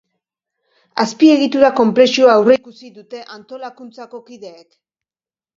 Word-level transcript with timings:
Azpiegitura 1.03 1.69
konplexua 1.81 2.31
aurreikusi 2.37 2.91
dute 2.97 3.21
antolakuntzako 3.37 4.23
kideek. 4.31 4.69